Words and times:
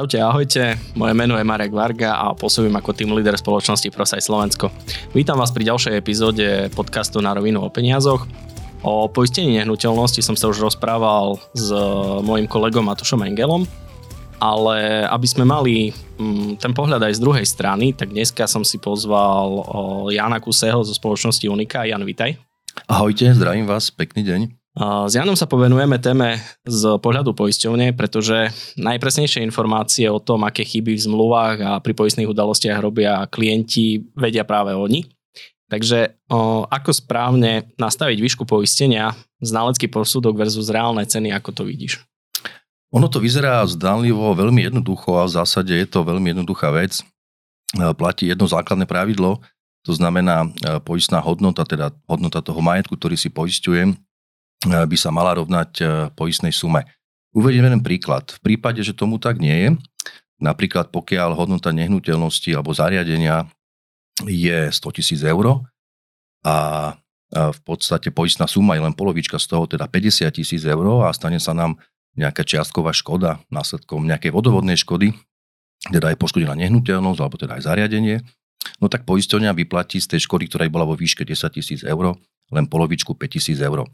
Čaute, 0.00 0.16
ahojte, 0.16 0.80
moje 0.96 1.12
meno 1.12 1.36
je 1.36 1.44
Marek 1.44 1.76
Varga 1.76 2.16
a 2.16 2.32
pôsobím 2.32 2.72
ako 2.72 2.96
tým 2.96 3.12
líder 3.12 3.36
spoločnosti 3.36 3.84
Prosaj 3.92 4.24
Slovensko. 4.24 4.72
Vítam 5.12 5.36
vás 5.36 5.52
pri 5.52 5.68
ďalšej 5.68 5.92
epizóde 5.92 6.72
podcastu 6.72 7.20
Na 7.20 7.36
rovinu 7.36 7.60
o 7.60 7.68
peniazoch. 7.68 8.24
O 8.80 9.12
poistení 9.12 9.60
nehnuteľnosti 9.60 10.24
som 10.24 10.40
sa 10.40 10.48
už 10.48 10.64
rozprával 10.72 11.36
s 11.52 11.68
mojim 12.24 12.48
kolegom 12.48 12.88
Matušom 12.88 13.28
Engelom, 13.28 13.68
ale 14.40 15.04
aby 15.04 15.26
sme 15.28 15.44
mali 15.44 15.92
mm, 16.16 16.56
ten 16.56 16.72
pohľad 16.72 17.04
aj 17.04 17.20
z 17.20 17.20
druhej 17.20 17.44
strany, 17.44 17.92
tak 17.92 18.08
dneska 18.08 18.48
som 18.48 18.64
si 18.64 18.80
pozval 18.80 19.68
Jana 20.16 20.40
Kuseho 20.40 20.80
zo 20.80 20.96
spoločnosti 20.96 21.44
Unika. 21.44 21.84
Jan, 21.84 22.08
vitaj. 22.08 22.40
Ahojte, 22.88 23.36
zdravím 23.36 23.68
vás, 23.68 23.92
pekný 23.92 24.24
deň. 24.24 24.59
S 24.78 25.12
Janom 25.18 25.34
sa 25.34 25.50
povenujeme 25.50 25.98
téme 25.98 26.38
z 26.62 26.82
pohľadu 27.02 27.34
poisťovne, 27.34 27.90
pretože 27.98 28.54
najpresnejšie 28.78 29.42
informácie 29.42 30.06
o 30.06 30.22
tom, 30.22 30.46
aké 30.46 30.62
chyby 30.62 30.94
v 30.94 31.04
zmluvách 31.10 31.56
a 31.58 31.70
pri 31.82 31.90
poistných 31.90 32.30
udalostiach 32.30 32.78
robia 32.78 33.26
klienti, 33.26 33.98
vedia 34.14 34.46
práve 34.46 34.70
oni. 34.78 35.10
Takže 35.66 36.22
ako 36.70 36.90
správne 36.94 37.70
nastaviť 37.78 38.18
výšku 38.22 38.46
poistenia, 38.46 39.14
znalecký 39.42 39.90
posudok 39.90 40.38
versus 40.38 40.70
reálne 40.70 41.02
ceny, 41.02 41.34
ako 41.34 41.50
to 41.50 41.62
vidíš? 41.66 42.02
Ono 42.90 43.06
to 43.06 43.22
vyzerá 43.22 43.62
zdanlivo 43.66 44.34
veľmi 44.34 44.66
jednoducho 44.66 45.18
a 45.18 45.26
v 45.26 45.34
zásade 45.34 45.70
je 45.70 45.86
to 45.86 46.02
veľmi 46.02 46.34
jednoduchá 46.34 46.74
vec. 46.74 47.02
Platí 47.74 48.26
jedno 48.26 48.50
základné 48.50 48.86
pravidlo, 48.86 49.38
to 49.86 49.94
znamená 49.94 50.50
poistná 50.82 51.22
hodnota, 51.22 51.62
teda 51.62 51.94
hodnota 52.10 52.42
toho 52.42 52.58
majetku, 52.58 52.98
ktorý 52.98 53.14
si 53.14 53.30
poistujem, 53.30 53.94
by 54.66 54.96
sa 54.96 55.08
mala 55.08 55.40
rovnať 55.40 55.70
e, 55.80 55.84
poistnej 56.12 56.52
sume. 56.52 56.84
Uvediem 57.32 57.64
jeden 57.64 57.80
príklad. 57.80 58.28
V 58.36 58.40
prípade, 58.44 58.84
že 58.84 58.92
tomu 58.92 59.16
tak 59.16 59.40
nie 59.40 59.56
je, 59.56 59.68
napríklad 60.42 60.92
pokiaľ 60.92 61.32
hodnota 61.36 61.72
nehnuteľnosti 61.72 62.50
alebo 62.52 62.74
zariadenia 62.74 63.48
je 64.24 64.68
100 64.68 64.96
tisíc 65.00 65.20
eur 65.24 65.64
a 66.44 66.56
v 67.30 67.60
podstate 67.62 68.10
poistná 68.10 68.50
suma 68.50 68.74
je 68.74 68.82
len 68.82 68.96
polovička 68.96 69.38
z 69.38 69.46
toho, 69.46 69.64
teda 69.70 69.86
50 69.86 70.26
tisíc 70.34 70.66
eur 70.66 71.06
a 71.06 71.14
stane 71.14 71.38
sa 71.38 71.54
nám 71.54 71.78
nejaká 72.18 72.42
čiastková 72.42 72.90
škoda 72.90 73.38
následkom 73.54 74.02
nejakej 74.02 74.34
vodovodnej 74.34 74.74
škody, 74.74 75.14
teda 75.94 76.10
aj 76.10 76.18
poškodená 76.18 76.58
nehnuteľnosť 76.58 77.20
alebo 77.22 77.36
teda 77.38 77.62
aj 77.62 77.70
zariadenie, 77.70 78.26
no 78.82 78.90
tak 78.90 79.06
poisťovňa 79.06 79.54
vyplatí 79.62 80.02
z 80.02 80.10
tej 80.10 80.26
škody, 80.26 80.50
ktorá 80.50 80.66
bola 80.66 80.90
vo 80.90 80.98
výške 80.98 81.22
10 81.22 81.54
tisíc 81.54 81.80
eur, 81.86 82.18
len 82.50 82.66
polovičku 82.66 83.14
5000 83.14 83.56
eur. 83.62 83.86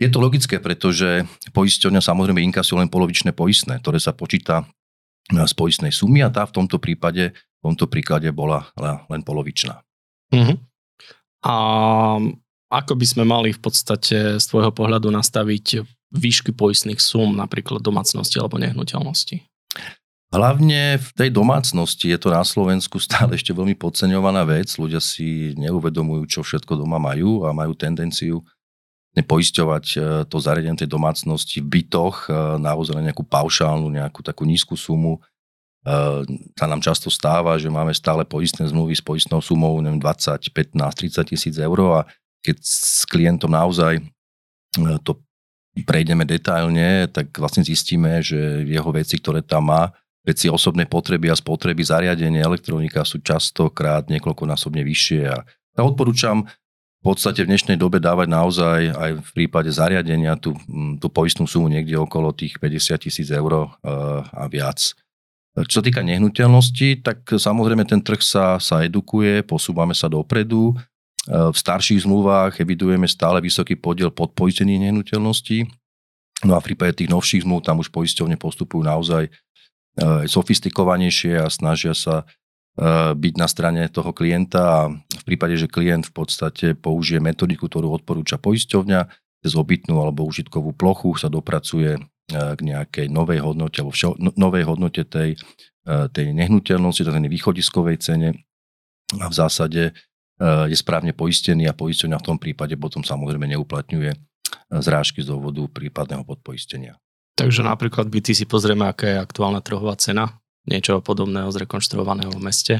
Je 0.00 0.08
to 0.08 0.18
logické, 0.18 0.58
pretože 0.58 1.28
poisťovňa 1.52 2.00
samozrejme 2.00 2.40
inkasuje 2.40 2.80
len 2.80 2.90
polovičné 2.90 3.36
poistné, 3.36 3.78
ktoré 3.80 4.00
sa 4.00 4.16
počíta 4.16 4.64
z 5.28 5.52
poistnej 5.52 5.92
sumy 5.92 6.24
a 6.24 6.32
tá 6.32 6.48
v 6.48 6.56
tomto 6.56 6.80
prípade, 6.80 7.36
v 7.36 7.60
tomto 7.60 7.84
príklade 7.84 8.32
bola 8.32 8.72
len 9.12 9.20
polovičná. 9.20 9.84
Uh-huh. 10.32 10.56
A 11.44 11.54
ako 12.68 12.92
by 12.96 13.06
sme 13.08 13.24
mali 13.28 13.52
v 13.52 13.60
podstate 13.60 14.40
z 14.40 14.44
tvojho 14.48 14.72
pohľadu 14.72 15.12
nastaviť 15.12 15.84
výšky 16.12 16.56
poistných 16.56 17.00
sum, 17.00 17.36
napríklad 17.36 17.84
domácnosti 17.84 18.40
alebo 18.40 18.56
nehnuteľnosti? 18.56 19.44
Hlavne 20.28 21.00
v 21.00 21.10
tej 21.16 21.30
domácnosti 21.32 22.12
je 22.12 22.18
to 22.20 22.28
na 22.28 22.44
Slovensku 22.44 23.00
stále 23.00 23.32
ešte 23.40 23.56
veľmi 23.56 23.72
podceňovaná 23.80 24.44
vec. 24.44 24.68
Ľudia 24.76 25.00
si 25.00 25.56
neuvedomujú, 25.56 26.28
čo 26.28 26.40
všetko 26.44 26.76
doma 26.76 27.00
majú 27.00 27.48
a 27.48 27.56
majú 27.56 27.72
tendenciu 27.72 28.44
poisťovať 29.18 29.84
e, 29.96 29.98
to 30.30 30.36
zariadenie 30.38 30.78
tej 30.78 30.90
domácnosti 30.90 31.58
v 31.58 31.80
bytoch 31.80 32.28
e, 32.28 32.60
naozaj 32.62 32.94
na 32.94 33.10
nejakú 33.10 33.26
paušálnu, 33.26 33.90
nejakú 33.90 34.22
takú 34.22 34.46
nízku 34.46 34.78
sumu. 34.78 35.18
E, 35.18 35.20
sa 36.54 36.70
nám 36.70 36.78
často 36.84 37.10
stáva, 37.10 37.58
že 37.58 37.66
máme 37.66 37.90
stále 37.90 38.22
poistné 38.22 38.70
zmluvy 38.70 38.94
s 38.94 39.02
poistnou 39.02 39.42
sumou 39.42 39.74
neviem, 39.82 39.98
20, 39.98 40.54
15, 40.54 41.26
30 41.26 41.34
tisíc 41.34 41.54
eur 41.58 41.78
a 41.98 42.06
keď 42.44 42.56
s 42.62 43.02
klientom 43.10 43.50
naozaj 43.50 43.98
to 45.02 45.18
prejdeme 45.82 46.22
detailne, 46.22 47.10
tak 47.10 47.34
vlastne 47.34 47.66
zistíme, 47.66 48.22
že 48.22 48.62
jeho 48.62 48.90
veci, 48.94 49.18
ktoré 49.18 49.42
tam 49.42 49.74
má, 49.74 49.90
veci 50.28 50.52
osobnej 50.52 50.84
potreby 50.84 51.32
a 51.32 51.40
spotreby 51.40 51.80
zariadenia 51.80 52.44
elektronika 52.44 53.00
sú 53.08 53.24
častokrát 53.24 54.12
niekoľkonásobne 54.12 54.84
vyššie 54.84 55.22
a 55.24 55.40
ja 55.48 55.82
odporúčam 55.86 56.44
v 56.98 57.02
podstate 57.14 57.46
v 57.46 57.54
dnešnej 57.54 57.78
dobe 57.78 58.02
dávať 58.02 58.26
naozaj 58.26 58.80
aj 58.90 59.10
v 59.22 59.30
prípade 59.30 59.70
zariadenia 59.70 60.34
tú, 60.34 60.58
tú 60.98 61.06
poistnú 61.06 61.46
sumu 61.46 61.70
niekde 61.70 61.94
okolo 61.94 62.34
tých 62.34 62.58
50 62.58 63.06
tisíc 63.06 63.30
eur 63.30 63.70
a 64.34 64.44
viac. 64.50 64.98
Čo 65.54 65.78
sa 65.78 65.84
týka 65.86 66.02
nehnuteľnosti, 66.02 67.06
tak 67.06 67.22
samozrejme 67.22 67.86
ten 67.86 68.02
trh 68.02 68.18
sa, 68.18 68.58
sa 68.58 68.82
edukuje, 68.82 69.46
posúvame 69.46 69.94
sa 69.94 70.10
dopredu. 70.10 70.74
V 71.30 71.54
starších 71.54 72.02
zmluvách 72.02 72.58
evidujeme 72.58 73.06
stále 73.06 73.38
vysoký 73.38 73.78
podiel 73.78 74.10
podpoistených 74.10 74.90
nehnuteľností. 74.90 75.70
No 76.50 76.54
a 76.54 76.62
v 76.62 76.74
prípade 76.74 76.98
tých 76.98 77.14
novších 77.14 77.46
zmluv 77.46 77.62
tam 77.62 77.78
už 77.78 77.94
poisťovne 77.94 78.34
postupujú 78.34 78.82
naozaj 78.82 79.30
sofistikovanejšie 80.30 81.42
a 81.42 81.46
snažia 81.50 81.92
sa 81.92 82.24
eh, 82.24 83.12
byť 83.14 83.34
na 83.34 83.48
strane 83.50 83.82
toho 83.90 84.14
klienta 84.14 84.60
a 84.62 84.80
v 84.94 85.24
prípade, 85.26 85.58
že 85.58 85.70
klient 85.70 86.06
v 86.08 86.14
podstate 86.14 86.66
použije 86.78 87.18
metodiku, 87.18 87.66
ktorú 87.66 87.90
odporúča 87.90 88.38
poisťovňa, 88.38 89.00
cez 89.38 89.52
obytnú 89.54 90.02
alebo 90.02 90.26
užitkovú 90.26 90.74
plochu 90.74 91.14
sa 91.18 91.26
dopracuje 91.26 91.98
eh, 91.98 92.02
k 92.30 92.60
nejakej 92.62 93.06
novej 93.10 93.42
hodnote 93.42 93.82
alebo 93.82 93.94
všel, 93.94 94.14
no, 94.22 94.30
novej 94.38 94.64
hodnote 94.66 95.02
tej, 95.04 95.38
tej 95.88 96.36
nehnuteľnosti, 96.36 97.00
tej 97.00 97.32
východiskovej 97.32 97.96
cene 98.04 98.44
a 99.16 99.26
v 99.32 99.34
zásade 99.34 99.96
je 100.68 100.76
správne 100.76 101.16
poistený 101.16 101.64
a 101.64 101.72
poisťovňa 101.72 102.20
v 102.20 102.26
tom 102.28 102.36
prípade 102.36 102.76
potom 102.76 103.00
samozrejme 103.00 103.48
neuplatňuje 103.56 104.12
zrážky 104.84 105.24
z 105.24 105.32
dôvodu 105.32 105.64
prípadného 105.66 106.28
podpoistenia. 106.28 107.00
Takže 107.38 107.62
napríklad 107.62 108.10
by 108.10 108.18
ty 108.18 108.34
si 108.34 108.42
pozrieme, 108.50 108.90
aká 108.90 109.06
je 109.06 109.22
aktuálna 109.22 109.62
trhová 109.62 109.94
cena 109.94 110.42
niečo 110.66 110.98
podobného 111.00 111.48
z 111.54 111.64
rekonštruovaného 111.64 112.34
v 112.34 112.42
meste. 112.42 112.74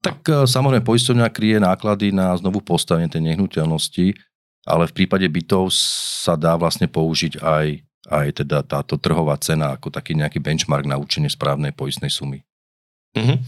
Tak 0.00 0.18
e, 0.26 0.34
samozrejme 0.48 0.82
poistovňa 0.82 1.28
kryje 1.28 1.60
náklady 1.60 2.10
na 2.10 2.32
znovu 2.34 2.64
postavenie 2.64 3.06
tej 3.06 3.28
nehnuteľnosti, 3.28 4.16
ale 4.64 4.88
v 4.88 4.96
prípade 4.96 5.28
bytov 5.28 5.68
sa 6.24 6.34
dá 6.34 6.56
vlastne 6.56 6.88
použiť 6.88 7.38
aj, 7.38 7.66
aj 8.08 8.26
teda 8.42 8.64
táto 8.64 8.96
trhová 8.96 9.36
cena 9.38 9.76
ako 9.76 9.92
taký 9.92 10.16
nejaký 10.16 10.40
benchmark 10.40 10.88
na 10.88 10.96
určenie 10.96 11.28
správnej 11.28 11.76
poistnej 11.76 12.10
sumy. 12.10 12.47
Uh-huh. 13.18 13.38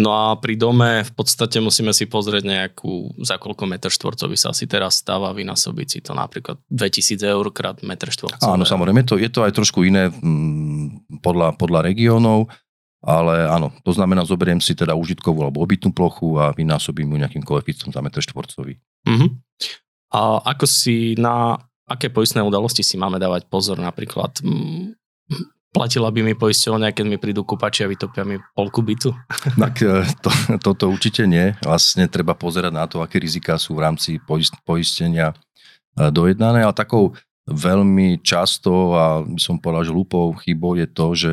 No 0.00 0.10
a 0.10 0.24
pri 0.40 0.56
dome 0.56 1.04
v 1.04 1.12
podstate 1.12 1.60
musíme 1.60 1.92
si 1.92 2.08
pozrieť 2.08 2.42
nejakú, 2.42 3.20
za 3.20 3.36
koľko 3.36 3.68
meter 3.68 3.92
štvorcový 3.92 4.34
sa 4.34 4.50
asi 4.50 4.64
teraz 4.64 4.98
stáva, 4.98 5.36
vynásobiť 5.36 5.88
si 5.88 5.98
to 6.00 6.16
napríklad 6.16 6.58
2000 6.72 7.20
eur 7.20 7.46
krát 7.52 7.78
meter 7.84 8.08
štvorcový. 8.08 8.50
Áno, 8.50 8.64
samozrejme, 8.64 9.04
to, 9.04 9.20
je 9.20 9.28
to 9.28 9.44
aj 9.44 9.52
trošku 9.54 9.84
iné 9.84 10.08
mm, 10.10 11.20
podľa, 11.20 11.54
podľa 11.54 11.86
regiónov, 11.86 12.48
ale 13.00 13.46
áno, 13.48 13.72
to 13.84 13.92
znamená, 13.94 14.24
zoberiem 14.24 14.60
si 14.60 14.76
teda 14.76 14.96
užitkovú 14.96 15.44
alebo 15.44 15.62
obytnú 15.64 15.92
plochu 15.92 16.36
a 16.36 16.52
vynásobím 16.52 17.14
ju 17.14 17.16
nejakým 17.20 17.44
koeficientom 17.44 17.92
za 17.92 18.00
meter 18.00 18.24
štvorcový. 18.24 18.80
Uh-huh. 19.06 19.30
A 20.10 20.42
ako 20.56 20.66
si 20.66 21.14
na 21.14 21.54
aké 21.90 22.06
poistné 22.06 22.38
udalosti 22.42 22.86
si 22.86 22.94
máme 22.94 23.18
dávať 23.18 23.50
pozor 23.50 23.82
napríklad? 23.82 24.38
Mm, 24.46 24.94
Platila 25.70 26.10
by 26.10 26.26
mi 26.26 26.34
poisťovňa, 26.34 26.90
keď 26.90 27.04
mi 27.06 27.14
prídu 27.14 27.46
kúpači 27.46 27.86
a 27.86 27.90
vytopia 27.90 28.26
mi 28.26 28.42
polku 28.58 28.82
bytu? 28.82 29.14
Tak 29.62 29.74
e, 29.86 30.02
to, 30.18 30.30
toto 30.58 30.90
určite 30.90 31.30
nie. 31.30 31.54
Vlastne 31.62 32.10
treba 32.10 32.34
pozerať 32.34 32.72
na 32.74 32.90
to, 32.90 32.98
aké 32.98 33.22
rizika 33.22 33.54
sú 33.54 33.78
v 33.78 33.86
rámci 33.86 34.18
poistenia 34.66 35.30
e, 35.30 35.34
dojednané. 36.10 36.66
A 36.66 36.74
takou 36.74 37.14
veľmi 37.46 38.18
často 38.22 38.98
a 38.98 39.22
by 39.22 39.38
som 39.38 39.62
povedal, 39.62 39.86
že 39.86 39.94
hlúpou 39.94 40.34
chybou 40.42 40.74
je 40.74 40.86
to, 40.90 41.06
že, 41.14 41.32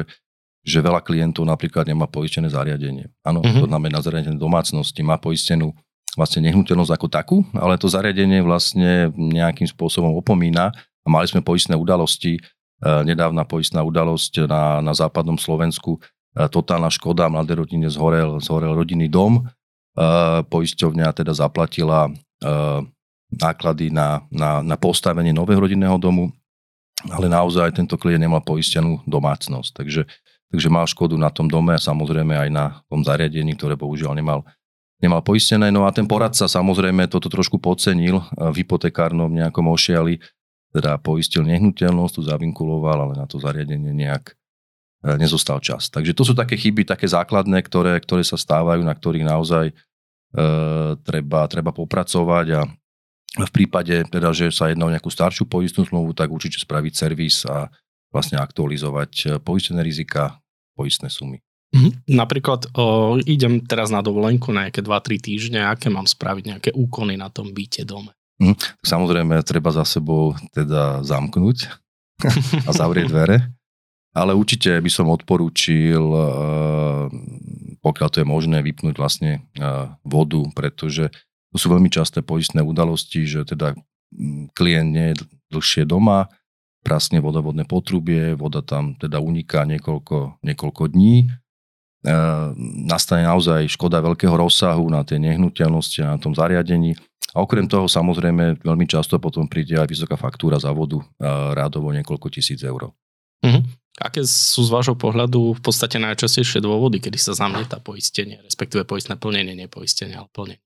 že 0.61 0.85
veľa 0.85 1.01
klientov 1.01 1.41
napríklad 1.45 1.89
nemá 1.89 2.05
poistené 2.05 2.49
zariadenie. 2.49 3.09
Áno, 3.25 3.41
mm-hmm. 3.41 3.61
to 3.61 3.65
znamená 3.65 3.97
zariadenie 4.05 4.37
domácnosti, 4.37 5.01
má 5.01 5.17
poistenú 5.17 5.73
vlastne 6.17 6.45
nehnuteľnosť 6.49 6.93
ako 6.93 7.07
takú, 7.09 7.37
ale 7.53 7.77
to 7.77 7.85
zariadenie 7.85 8.41
vlastne 8.41 9.13
nejakým 9.13 9.69
spôsobom 9.69 10.17
opomína 10.17 10.73
a 11.05 11.07
mali 11.07 11.29
sme 11.29 11.45
poistné 11.45 11.77
udalosti, 11.77 12.41
nedávna 12.81 13.41
poistná 13.43 13.81
udalosť 13.81 14.45
na, 14.45 14.83
na 14.85 14.93
západnom 14.93 15.37
Slovensku, 15.37 15.97
e, 15.97 16.45
totálna 16.45 16.93
škoda, 16.93 17.25
mladé 17.25 17.57
rodine 17.57 17.89
zhorel, 17.89 18.37
zhorel 18.37 18.77
rodinný 18.77 19.09
dom, 19.09 19.41
e, 19.41 19.43
poisťovňa 20.45 21.07
teda 21.13 21.33
zaplatila 21.33 22.13
náklady 23.33 23.89
na, 23.89 24.21
na, 24.29 24.61
na 24.61 24.77
postavenie 24.77 25.33
nového 25.33 25.57
rodinného 25.57 25.97
domu, 25.97 26.29
ale 27.09 27.29
naozaj 27.29 27.75
tento 27.75 27.97
klient 27.99 28.21
nemal 28.21 28.41
poistenú 28.41 29.01
domácnosť, 29.09 29.73
takže, 29.73 30.05
takže 30.49 30.67
mal 30.71 30.87
škodu 30.87 31.17
na 31.19 31.33
tom 31.33 31.45
dome 31.45 31.75
a 31.75 31.81
samozrejme 31.81 32.33
aj 32.33 32.49
na 32.53 32.65
tom 32.87 33.01
zariadení, 33.01 33.53
ktoré 33.53 33.73
bohužiaľ 33.77 34.17
nemal, 34.17 34.45
nemal 34.97 35.21
poistené. 35.21 35.69
No 35.69 35.85
a 35.85 35.93
ten 35.93 36.09
poradca 36.09 36.49
samozrejme 36.49 37.05
toto 37.11 37.29
trošku 37.29 37.61
podcenil. 37.61 38.21
V 38.33 38.55
hypotekárnom 38.65 39.29
nejakom 39.29 39.65
ošiali, 39.69 40.17
teda 40.77 41.01
poistil 41.01 41.41
nehnuteľnosť, 41.41 42.13
tu 42.13 42.21
zavinkuloval, 42.21 43.09
ale 43.09 43.13
na 43.17 43.25
to 43.25 43.41
zariadenie 43.41 43.91
nejak, 43.91 44.37
nezostal 45.15 45.61
čas. 45.61 45.87
Takže 45.87 46.11
to 46.11 46.25
sú 46.25 46.33
také 46.33 46.57
chyby, 46.57 46.83
také 46.83 47.05
základné, 47.05 47.61
ktoré, 47.63 47.95
ktoré 48.01 48.25
sa 48.25 48.35
stávajú, 48.35 48.81
na 48.81 48.91
ktorých 48.91 49.25
naozaj 49.29 49.65
e, 49.71 49.73
treba, 51.05 51.45
treba 51.45 51.71
popracovať 51.71 52.47
a 52.57 52.61
v 53.37 53.51
prípade, 53.53 53.93
teda, 54.09 54.33
že 54.33 54.49
sa 54.49 54.73
jedná 54.73 54.89
o 54.89 54.93
nejakú 54.93 55.13
staršiu 55.13 55.45
poistnú 55.45 55.85
zmluvu, 55.85 56.17
tak 56.17 56.33
určite 56.33 56.57
spraviť 56.57 56.93
servis 56.97 57.45
a 57.45 57.69
vlastne 58.09 58.41
aktualizovať 58.41 59.11
e, 59.13 59.25
poistené 59.37 59.85
rizika, 59.85 60.41
poistné 60.73 61.13
sumy. 61.13 61.39
Mhm. 61.75 62.09
Napríklad 62.17 62.73
o, 62.73 63.19
idem 63.21 63.61
teraz 63.61 63.93
na 63.93 64.01
dovolenku 64.01 64.49
na 64.49 64.67
nejaké 64.67 64.81
2-3 64.81 65.19
týždne, 65.21 65.59
aké 65.67 65.93
mám 65.93 66.09
spraviť 66.09 66.43
nejaké 66.47 66.69
úkony 66.73 67.19
na 67.19 67.29
tom 67.29 67.53
byte 67.53 67.85
dome? 67.85 68.16
Mhm. 68.37 68.55
Samozrejme, 68.85 69.41
treba 69.41 69.73
za 69.73 69.85
sebou 69.85 70.37
teda 70.53 71.01
zamknúť 71.01 71.73
a 72.65 72.71
zavrieť 72.73 73.09
dvere, 73.09 73.37
ale 74.13 74.33
určite 74.33 74.73
by 74.81 74.89
som 74.89 75.13
odporúčil, 75.13 76.01
e, 76.01 76.23
pokiaľ 77.81 78.07
to 78.09 78.21
je 78.21 78.27
možné, 78.27 78.65
vypnúť 78.65 78.97
vlastne 78.97 79.31
e, 79.37 79.69
vodu, 80.01 80.41
pretože 80.53 81.09
to 81.53 81.57
sú 81.57 81.69
veľmi 81.69 81.89
časté 81.89 82.25
poistné 82.25 82.61
udalosti, 82.61 83.25
že 83.25 83.45
teda 83.45 83.77
klient 84.57 84.89
nie 84.89 85.07
je 85.13 85.15
dlhšie 85.53 85.85
doma, 85.85 86.29
prasne 86.81 87.21
vodovodné 87.21 87.67
potrubie, 87.69 88.33
voda 88.33 88.63
tam 88.65 88.97
teda 88.97 89.21
uniká 89.21 89.67
niekoľko, 89.67 90.41
niekoľko 90.41 90.83
dní. 90.93 91.25
E, 91.25 92.15
nastane 92.89 93.25
naozaj 93.25 93.69
škoda 93.69 94.01
veľkého 94.01 94.33
rozsahu 94.33 94.89
na 94.89 95.05
tie 95.05 95.21
nehnuteľnosti 95.21 95.99
a 96.01 96.15
na 96.15 96.17
tom 96.17 96.33
zariadení. 96.33 96.97
A 97.37 97.45
okrem 97.45 97.69
toho 97.69 97.85
samozrejme 97.85 98.65
veľmi 98.65 98.89
často 98.89 99.21
potom 99.21 99.45
príde 99.45 99.77
aj 99.77 99.85
vysoká 99.85 100.17
faktúra 100.17 100.57
za 100.57 100.73
vodu, 100.73 100.97
rádovo 101.53 101.93
niekoľko 101.93 102.33
tisíc 102.33 102.65
eur. 102.65 102.89
Mhm. 103.45 103.85
Aké 103.97 104.21
sú 104.25 104.61
z 104.61 104.73
vášho 104.73 104.93
pohľadu 104.93 105.57
v 105.57 105.61
podstate 105.61 105.97
najčastejšie 105.97 106.61
dôvody, 106.61 107.01
kedy 107.01 107.17
sa 107.17 107.33
zamlieta 107.33 107.81
poistenie, 107.81 108.37
respektíve 108.45 108.85
poistné 108.85 109.17
plnenie, 109.17 109.57
nepoistenie, 109.57 110.13
ale 110.13 110.29
plnenie? 110.33 110.61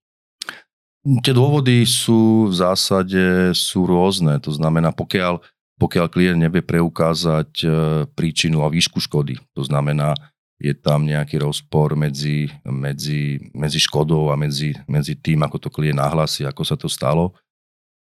Tie 1.02 1.34
dôvody 1.34 1.82
sú 1.88 2.52
v 2.52 2.56
zásade 2.56 3.56
sú 3.56 3.88
rôzne. 3.88 4.38
To 4.44 4.52
znamená, 4.54 4.92
pokiaľ, 4.94 5.40
pokiaľ 5.80 6.06
klient 6.14 6.44
nevie 6.44 6.62
preukázať 6.62 7.52
e, 7.64 7.68
príčinu 8.14 8.62
a 8.62 8.70
výšku 8.70 9.02
škody, 9.02 9.40
to 9.58 9.64
znamená, 9.66 10.14
je 10.62 10.74
tam 10.78 11.10
nejaký 11.10 11.42
rozpor 11.42 11.98
medzi, 11.98 12.46
medzi, 12.62 13.42
medzi 13.58 13.82
škodou 13.82 14.30
a 14.30 14.38
medzi, 14.38 14.78
medzi 14.86 15.18
tým, 15.18 15.42
ako 15.42 15.58
to 15.58 15.70
klient 15.74 15.98
nahlási, 15.98 16.46
ako 16.46 16.62
sa 16.62 16.78
to 16.78 16.86
stalo. 16.86 17.34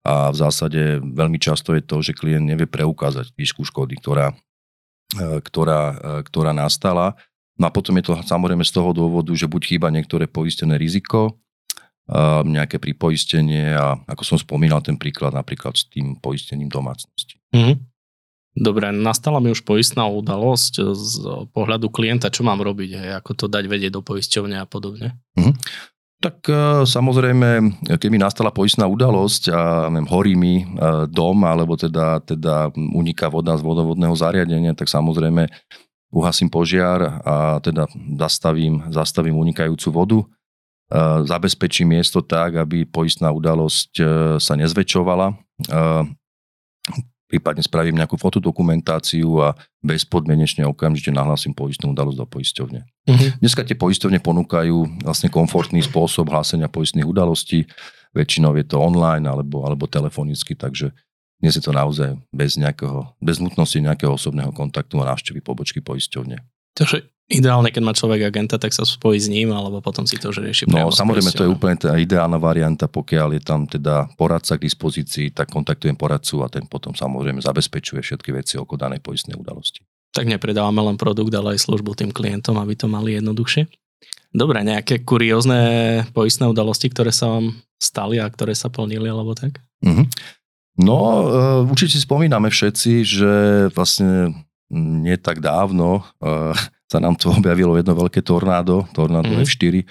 A 0.02 0.34
v 0.34 0.42
zásade 0.42 0.98
veľmi 1.00 1.38
často 1.38 1.78
je 1.78 1.86
to, 1.86 2.02
že 2.02 2.18
klient 2.18 2.50
nevie 2.50 2.66
preukázať 2.66 3.38
výšku 3.38 3.62
škody, 3.62 4.02
ktorá, 4.02 4.34
e, 5.14 5.38
ktorá, 5.46 5.82
e, 5.94 5.96
ktorá 6.26 6.52
nastala. 6.52 7.14
No 7.62 7.70
a 7.70 7.72
potom 7.74 7.94
je 8.02 8.10
to 8.10 8.14
samozrejme 8.26 8.66
z 8.66 8.74
toho 8.74 8.90
dôvodu, 8.94 9.30
že 9.38 9.46
buď 9.46 9.62
chýba 9.78 9.94
niektoré 9.94 10.26
poistené 10.26 10.78
riziko, 10.78 11.38
nejaké 12.48 12.80
pripoistenie 12.80 13.76
a 13.76 14.00
ako 14.08 14.24
som 14.24 14.38
spomínal 14.40 14.80
ten 14.80 14.96
príklad 14.96 15.36
napríklad 15.36 15.76
s 15.76 15.92
tým 15.92 16.16
poistením 16.24 16.72
domácnosti. 16.72 17.36
Mm-hmm. 17.52 17.76
Dobre, 18.58 18.90
nastala 18.90 19.38
mi 19.38 19.54
už 19.54 19.62
poistná 19.62 20.10
udalosť 20.10 20.74
z 20.82 21.14
pohľadu 21.54 21.94
klienta, 21.94 22.34
čo 22.34 22.42
mám 22.42 22.66
robiť, 22.66 22.90
hej, 22.98 23.10
ako 23.22 23.32
to 23.38 23.46
dať 23.46 23.70
vedieť 23.70 23.94
do 23.94 24.02
poisťovne 24.02 24.58
a 24.58 24.66
podobne? 24.66 25.14
Mm-hmm. 25.38 25.56
Tak 26.18 26.38
e, 26.50 26.82
samozrejme, 26.90 27.50
keď 28.02 28.10
mi 28.10 28.18
nastala 28.18 28.50
poistná 28.50 28.90
udalosť 28.90 29.54
a 29.54 29.94
neviem, 29.94 30.10
horí 30.10 30.34
mi 30.34 30.66
e, 30.66 30.66
dom, 31.06 31.46
alebo 31.46 31.78
teda, 31.78 32.26
teda 32.26 32.74
uniká 32.74 33.30
voda 33.30 33.54
z 33.54 33.62
vodovodného 33.62 34.18
zariadenia, 34.18 34.74
tak 34.74 34.90
samozrejme 34.90 35.46
uhasím 36.10 36.50
požiar 36.50 37.22
a 37.22 37.62
teda 37.62 37.86
zastavím, 38.18 38.82
zastavím 38.90 39.38
unikajúcu 39.38 39.90
vodu 39.94 40.20
zabezpečí 41.28 41.84
miesto 41.84 42.24
tak, 42.24 42.56
aby 42.56 42.88
poistná 42.88 43.28
udalosť 43.36 43.92
e, 44.00 44.04
sa 44.40 44.56
nezväčšovala. 44.56 45.36
Prípadne 47.28 47.60
spravím 47.60 48.00
nejakú 48.00 48.16
fotodokumentáciu 48.16 49.28
a 49.44 49.52
bezpodmienečne 49.84 50.64
okamžite 50.64 51.12
nahlásim 51.12 51.52
poistnú 51.52 51.92
udalosť 51.92 52.18
do 52.24 52.28
poisťovne. 52.28 52.82
Uh-huh. 52.88 53.30
Dneska 53.44 53.68
tie 53.68 53.76
poisťovne 53.76 54.24
ponúkajú 54.24 55.04
vlastne 55.04 55.28
komfortný 55.28 55.84
spôsob 55.84 56.32
hlásenia 56.32 56.72
poistných 56.72 57.04
udalostí. 57.04 57.68
Väčšinou 58.16 58.56
je 58.56 58.64
to 58.64 58.80
online 58.80 59.28
alebo, 59.28 59.68
alebo 59.68 59.92
telefonicky, 59.92 60.56
takže 60.56 60.96
dnes 61.38 61.54
je 61.54 61.62
to 61.62 61.76
naozaj 61.76 62.18
bez, 62.34 62.56
nejakého, 62.56 63.14
bez 63.22 63.38
nutnosti 63.44 63.78
nejakého 63.78 64.16
osobného 64.16 64.50
kontaktu 64.56 64.98
a 65.04 65.14
návštevy 65.14 65.44
pobočky 65.44 65.84
poisťovne. 65.84 66.42
Takže 66.78 67.10
Ideálne, 67.28 67.76
keď 67.76 67.84
má 67.84 67.92
človek 67.92 68.32
agenta, 68.32 68.56
tak 68.56 68.72
sa 68.72 68.88
spojí 68.88 69.20
s 69.20 69.28
ním, 69.28 69.52
alebo 69.52 69.84
potom 69.84 70.08
si 70.08 70.16
to 70.16 70.32
už 70.32 70.48
rieši 70.48 70.64
No 70.72 70.88
samozrejme, 70.88 71.36
to 71.36 71.44
je 71.44 71.52
úplne 71.52 71.76
tá 71.76 71.92
ideálna 72.00 72.40
varianta, 72.40 72.88
pokiaľ 72.88 73.36
je 73.36 73.42
tam 73.44 73.68
teda 73.68 74.08
poradca 74.16 74.56
k 74.56 74.64
dispozícii, 74.64 75.36
tak 75.36 75.52
kontaktujem 75.52 76.00
poradcu 76.00 76.40
a 76.40 76.48
ten 76.48 76.64
potom 76.64 76.96
samozrejme 76.96 77.44
zabezpečuje 77.44 78.00
všetky 78.00 78.32
veci 78.32 78.56
okolo 78.56 78.80
danej 78.80 79.04
poistnej 79.04 79.36
udalosti. 79.36 79.84
Tak 80.16 80.24
nepredávame 80.24 80.80
len 80.80 80.96
produkt, 80.96 81.36
ale 81.36 81.60
aj 81.60 81.68
službu 81.68 82.00
tým 82.00 82.16
klientom, 82.16 82.56
aby 82.64 82.80
to 82.80 82.88
mali 82.88 83.20
jednoduchšie. 83.20 83.68
Dobre, 84.32 84.64
nejaké 84.64 85.04
kuriózne 85.04 85.60
poistné 86.16 86.48
udalosti, 86.48 86.88
ktoré 86.88 87.12
sa 87.12 87.28
vám 87.28 87.60
stali 87.76 88.24
a 88.24 88.32
ktoré 88.32 88.56
sa 88.56 88.72
plnili, 88.72 89.12
alebo 89.12 89.36
tak? 89.36 89.60
Mm-hmm. 89.84 90.06
No, 90.80 90.96
uh, 90.96 91.62
určite 91.68 92.00
si 92.00 92.08
spomíname 92.08 92.48
všetci, 92.48 93.04
že 93.04 93.34
vlastne 93.76 94.32
nie 94.74 95.16
tak 95.20 95.40
dávno 95.40 96.04
uh, 96.24 96.52
sa 96.88 97.00
nám 97.04 97.20
tu 97.20 97.32
objavilo 97.38 97.76
jedno 97.76 97.94
veľké 97.96 98.24
tornádo, 98.24 98.88
tornádo 98.96 99.32
mm. 99.32 99.44
F4, 99.44 99.84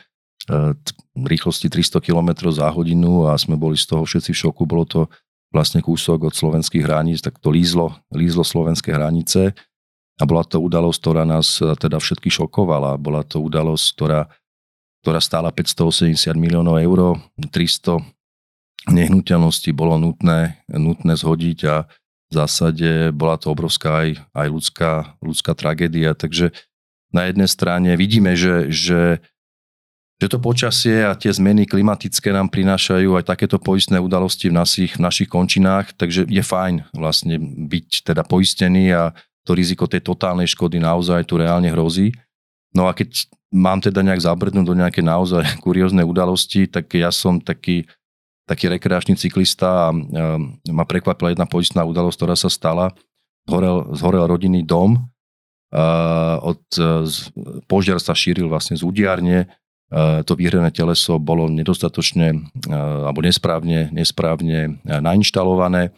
rýchlosti 1.16 1.66
300 1.66 1.98
km 2.04 2.52
za 2.52 2.68
hodinu 2.70 3.26
a 3.26 3.34
sme 3.34 3.58
boli 3.58 3.74
z 3.74 3.88
toho 3.88 4.06
všetci 4.06 4.30
v 4.30 4.40
šoku. 4.46 4.62
Bolo 4.68 4.84
to 4.86 5.00
vlastne 5.50 5.80
kúsok 5.80 6.28
od 6.28 6.34
slovenských 6.34 6.84
hraníc, 6.84 7.24
tak 7.24 7.40
to 7.40 7.48
lízlo, 7.50 7.96
lízlo 8.12 8.44
slovenské 8.44 8.92
hranice 8.92 9.56
a 10.16 10.22
bola 10.24 10.44
to 10.44 10.60
udalosť, 10.60 10.98
ktorá 11.00 11.22
nás 11.24 11.60
e, 11.60 11.72
teda 11.76 11.96
všetky 11.96 12.28
šokovala. 12.28 13.00
Bola 13.00 13.24
to 13.24 13.40
udalosť, 13.40 13.86
ktorá, 13.96 14.20
ktorá 15.00 15.20
stála 15.20 15.48
580 15.52 16.36
miliónov 16.36 16.76
eur, 16.80 17.20
300 17.40 18.00
nehnuteľností 18.86 19.74
bolo 19.74 19.98
nutné, 19.98 20.62
nutné 20.70 21.14
zhodiť 21.18 21.58
a 21.66 21.76
v 22.30 22.32
zásade 22.34 23.14
bola 23.14 23.38
to 23.38 23.54
obrovská 23.54 24.02
aj, 24.02 24.10
aj 24.34 24.46
ľudská, 24.50 24.92
ľudská 25.22 25.52
tragédia, 25.54 26.14
takže 26.14 26.50
na 27.14 27.30
jednej 27.30 27.46
strane 27.46 27.94
vidíme, 27.94 28.34
že, 28.34 28.68
že, 28.68 29.22
že 30.18 30.26
to 30.26 30.42
počasie 30.42 31.06
a 31.06 31.14
tie 31.14 31.30
zmeny 31.30 31.64
klimatické 31.64 32.34
nám 32.34 32.50
prinášajú 32.50 33.14
aj 33.14 33.24
takéto 33.30 33.62
poistné 33.62 34.02
udalosti 34.02 34.50
v 34.50 34.58
našich, 34.58 34.92
v 34.98 35.04
našich 35.06 35.30
končinách, 35.30 35.94
takže 35.94 36.26
je 36.26 36.42
fajn 36.42 36.90
vlastne 36.92 37.38
byť 37.40 38.10
teda 38.10 38.26
poistený 38.26 38.90
a 38.90 39.14
to 39.46 39.54
riziko 39.54 39.86
tej 39.86 40.02
totálnej 40.02 40.50
škody 40.50 40.82
naozaj 40.82 41.22
tu 41.30 41.38
reálne 41.38 41.70
hrozí. 41.70 42.10
No 42.74 42.90
a 42.90 42.92
keď 42.92 43.30
mám 43.54 43.78
teda 43.78 44.02
nejak 44.02 44.26
zabrnúť 44.26 44.66
do 44.66 44.74
nejaké 44.74 45.00
naozaj 45.00 45.46
kuriózne 45.64 46.02
udalosti, 46.02 46.66
tak 46.66 46.90
ja 46.98 47.14
som 47.14 47.38
taký, 47.38 47.86
taký 48.46 48.70
rekreačný 48.70 49.18
cyklista 49.18 49.90
a 49.90 49.94
ma 50.70 50.84
prekvapila 50.86 51.34
jedna 51.34 51.50
poistná 51.50 51.82
udalosť, 51.82 52.16
ktorá 52.16 52.34
sa 52.38 52.46
stala. 52.46 52.94
Zhorel, 53.46 53.90
zhorel 53.94 54.26
rodinný 54.26 54.62
dom 54.62 55.10
od 56.40 56.62
požiar 57.66 57.98
sa 57.98 58.14
šíril 58.14 58.46
vlastne 58.46 58.78
z 58.78 58.86
údiarne, 58.86 59.50
to 60.22 60.32
vyhrené 60.38 60.70
teleso 60.70 61.18
bolo 61.18 61.50
nedostatočne 61.50 62.54
alebo 62.70 63.22
nesprávne, 63.22 63.90
nesprávne 63.90 64.78
nainštalované. 64.82 65.90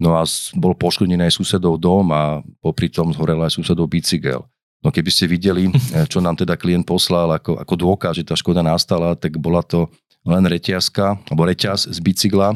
No 0.00 0.16
a 0.18 0.24
bol 0.56 0.74
poškodený 0.74 1.28
aj 1.28 1.38
susedov 1.38 1.78
dom 1.78 2.10
a 2.10 2.42
popri 2.64 2.88
tom 2.90 3.12
zhorel 3.14 3.38
aj 3.44 3.54
susedov 3.54 3.86
bicykel. 3.86 4.42
No 4.82 4.90
keby 4.90 5.10
ste 5.14 5.30
videli, 5.30 5.70
čo 6.12 6.18
nám 6.18 6.36
teda 6.36 6.58
klient 6.58 6.84
poslal 6.84 7.30
ako, 7.38 7.58
ako 7.62 7.74
dôkaz, 7.78 8.18
že 8.18 8.26
tá 8.26 8.34
škoda 8.34 8.60
nastala, 8.60 9.14
tak 9.14 9.38
bola 9.38 9.62
to 9.62 9.86
len 10.22 10.46
reťazka, 10.46 11.18
alebo 11.30 11.42
reťaz 11.46 11.90
z 11.90 11.98
bicykla, 11.98 12.54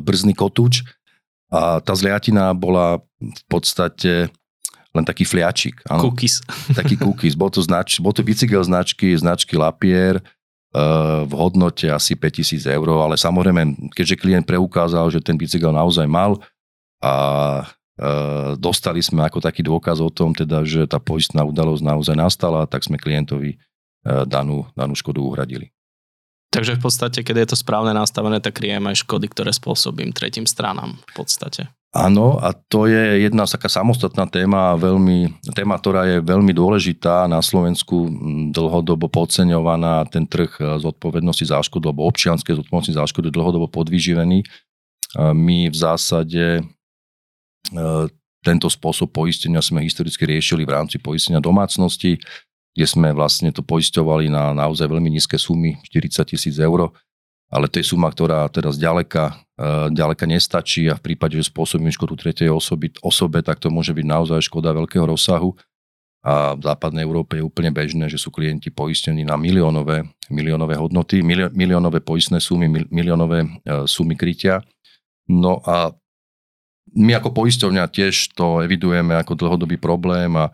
brzný 0.00 0.32
kotúč 0.32 0.86
a 1.50 1.82
tá 1.82 1.92
zliatina 1.92 2.54
bola 2.54 3.02
v 3.18 3.42
podstate 3.50 4.30
len 4.90 5.04
taký 5.06 5.26
fliačik. 5.26 5.82
Áno. 5.86 6.10
Cookies. 6.10 6.42
Taký 6.78 6.98
cookies. 6.98 7.38
Bol 7.38 7.50
to, 7.50 7.62
znač, 7.62 8.02
bol 8.02 8.10
to 8.10 8.26
bicykel 8.26 8.62
značky, 8.66 9.14
značky 9.14 9.54
Lapier 9.54 10.18
uh, 10.18 11.22
v 11.26 11.32
hodnote 11.34 11.86
asi 11.86 12.18
5000 12.18 12.66
eur, 12.66 12.86
ale 12.98 13.14
samozrejme, 13.14 13.94
keďže 13.94 14.18
klient 14.18 14.46
preukázal, 14.46 15.06
že 15.14 15.22
ten 15.22 15.38
bicykel 15.38 15.70
naozaj 15.70 16.10
mal 16.10 16.42
a 16.98 17.12
dostali 18.56 19.04
sme 19.04 19.28
ako 19.28 19.44
taký 19.44 19.60
dôkaz 19.60 20.00
o 20.00 20.08
tom, 20.08 20.32
teda, 20.32 20.64
že 20.64 20.88
tá 20.88 20.96
poistná 20.96 21.44
udalosť 21.44 21.84
naozaj 21.84 22.16
nastala, 22.16 22.64
tak 22.64 22.80
sme 22.80 22.96
klientovi 22.96 23.60
uh, 23.60 24.24
danú, 24.24 24.64
danú 24.72 24.96
škodu 24.96 25.20
uhradili. 25.20 25.68
Takže 26.50 26.80
v 26.80 26.82
podstate, 26.82 27.22
keď 27.22 27.46
je 27.46 27.48
to 27.54 27.56
správne 27.62 27.94
nastavené, 27.94 28.42
tak 28.42 28.58
kryjem 28.58 28.82
aj 28.90 29.06
škody, 29.06 29.30
ktoré 29.30 29.54
spôsobím 29.54 30.10
tretím 30.10 30.50
stranám 30.50 30.98
v 30.98 31.12
podstate. 31.14 31.70
Áno, 31.94 32.38
a 32.38 32.54
to 32.54 32.86
je 32.90 33.26
jedna 33.26 33.46
taká 33.46 33.66
samostatná 33.70 34.26
téma, 34.26 34.78
veľmi, 34.78 35.42
téma, 35.54 35.78
ktorá 35.78 36.06
je 36.06 36.18
veľmi 36.22 36.50
dôležitá 36.54 37.26
na 37.30 37.42
Slovensku, 37.42 38.06
dlhodobo 38.50 39.10
podceňovaná, 39.10 40.06
ten 40.06 40.26
trh 40.26 40.54
e, 40.58 40.78
zodpovednosti 40.78 41.50
za 41.50 41.58
škodu, 41.62 41.90
alebo 41.90 42.06
občianske 42.06 42.54
zodpovednosti 42.54 42.94
za 42.94 43.06
škodu 43.10 43.34
dlhodobo 43.34 43.66
podvyživený. 43.70 44.46
My 45.18 45.66
v 45.66 45.74
zásade 45.74 46.62
tento 48.40 48.68
spôsob 48.72 49.12
poistenia 49.12 49.60
sme 49.60 49.84
historicky 49.84 50.24
riešili 50.24 50.64
v 50.64 50.74
rámci 50.74 50.96
poistenia 50.96 51.44
domácnosti, 51.44 52.16
kde 52.72 52.86
sme 52.86 53.12
vlastne 53.12 53.52
to 53.52 53.60
poisťovali 53.60 54.32
na 54.32 54.56
naozaj 54.56 54.88
veľmi 54.88 55.12
nízke 55.12 55.36
sumy, 55.36 55.76
40 55.84 56.24
tisíc 56.24 56.56
eur 56.56 56.88
ale 57.50 57.66
to 57.66 57.82
je 57.82 57.90
suma, 57.90 58.08
ktorá 58.08 58.46
teda 58.46 58.70
zďaleka, 58.70 59.34
eh, 59.34 59.86
ďaleka 59.90 60.24
nestačí 60.24 60.86
a 60.86 60.94
v 60.94 61.02
prípade, 61.12 61.34
že 61.34 61.50
spôsobím 61.50 61.90
škodu 61.90 62.14
tretej 62.14 62.48
osoby, 62.48 62.94
osobe, 63.02 63.42
tak 63.42 63.58
to 63.58 63.68
môže 63.74 63.90
byť 63.90 64.06
naozaj 64.06 64.46
škoda 64.46 64.70
veľkého 64.70 65.04
rozsahu. 65.10 65.58
A 66.20 66.52
v 66.52 66.62
západnej 66.62 67.02
Európe 67.02 67.40
je 67.40 67.46
úplne 67.48 67.72
bežné, 67.72 68.06
že 68.12 68.20
sú 68.20 68.28
klienti 68.28 68.68
poistení 68.68 69.24
na 69.24 69.40
miliónové, 69.40 70.04
miliónové 70.28 70.76
hodnoty, 70.76 71.24
miliónové 71.24 72.04
poistné 72.04 72.38
sumy, 72.38 72.70
miliónové 72.70 73.50
eh, 73.66 73.84
sumy 73.90 74.14
krytia. 74.14 74.62
No 75.26 75.58
a 75.66 75.90
my 76.94 77.12
ako 77.18 77.30
poisťovňa 77.30 77.84
tiež 77.90 78.34
to 78.34 78.66
evidujeme 78.66 79.14
ako 79.14 79.38
dlhodobý 79.38 79.78
problém 79.78 80.34
a, 80.34 80.50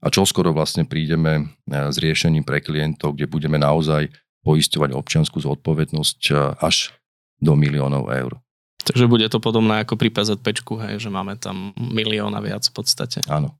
a 0.00 0.06
čoskoro 0.08 0.52
vlastne 0.56 0.88
prídeme 0.88 1.52
eh, 1.68 1.90
s 1.92 1.96
riešením 2.00 2.44
pre 2.44 2.64
klientov, 2.64 3.16
kde 3.16 3.28
budeme 3.28 3.60
naozaj 3.60 4.08
poisťovať 4.46 4.90
občianskú 4.94 5.42
zodpovednosť 5.42 6.20
eh, 6.32 6.36
až 6.62 6.96
do 7.42 7.52
miliónov 7.52 8.08
eur. 8.08 8.40
Takže 8.86 9.10
bude 9.10 9.26
to 9.26 9.42
podobné 9.42 9.82
ako 9.82 9.98
pri 9.98 10.14
PZP, 10.14 10.62
hej, 10.86 11.02
že 11.02 11.10
máme 11.10 11.34
tam 11.34 11.74
milión 11.74 12.30
a 12.38 12.40
viac 12.40 12.62
v 12.70 12.72
podstate. 12.72 13.18
Áno. 13.26 13.58